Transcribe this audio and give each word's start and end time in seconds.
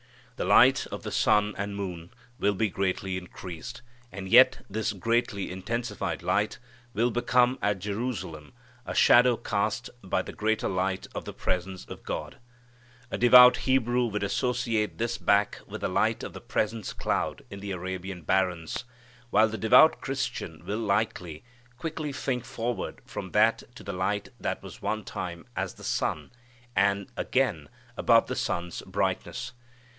The 0.35 0.45
light 0.47 0.87
of 0.87 1.03
the 1.03 1.11
sun 1.11 1.53
and 1.59 1.75
moon 1.75 2.09
will 2.39 2.55
be 2.55 2.69
greatly 2.69 3.15
increased, 3.17 3.83
and 4.11 4.27
yet 4.27 4.65
this 4.67 4.93
greatly 4.93 5.51
intensified 5.51 6.23
light 6.23 6.57
will 6.95 7.11
become 7.11 7.59
at 7.61 7.77
Jerusalem 7.77 8.53
a 8.83 8.95
shadow 8.95 9.37
cast 9.37 9.91
by 10.03 10.23
the 10.23 10.33
greater 10.33 10.67
light 10.67 11.05
of 11.13 11.25
the 11.25 11.33
presence 11.35 11.85
of 11.85 12.01
God. 12.01 12.37
A 13.11 13.19
devout 13.19 13.57
Hebrew 13.57 14.05
would 14.07 14.23
associate 14.23 14.97
this 14.97 15.19
back 15.19 15.61
with 15.67 15.81
the 15.81 15.87
light 15.87 16.23
of 16.23 16.33
the 16.33 16.41
Presence 16.41 16.93
cloud 16.93 17.43
in 17.51 17.59
the 17.59 17.69
Arabian 17.69 18.23
barrens. 18.23 18.85
While 19.29 19.49
the 19.49 19.59
devout 19.59 20.01
Christian 20.01 20.65
will 20.65 20.79
likely, 20.79 21.43
quickly 21.77 22.11
think 22.11 22.43
forward 22.45 23.01
from 23.05 23.33
that 23.33 23.61
to 23.75 23.83
the 23.83 23.93
light 23.93 24.29
that 24.39 24.63
was 24.63 24.81
one 24.81 25.03
time 25.03 25.45
as 25.55 25.75
the 25.75 25.83
sun, 25.83 26.31
and, 26.75 27.05
again, 27.15 27.69
above 27.95 28.25
the 28.25 28.35
sun's 28.35 28.81
brightness. 28.81 29.51